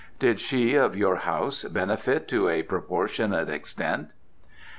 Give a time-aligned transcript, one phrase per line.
[0.17, 4.13] Did she of your house benefit to a proportionate extent?"